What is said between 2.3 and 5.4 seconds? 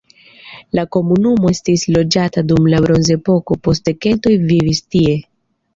dum la bronzepoko, poste keltoj vivis tie.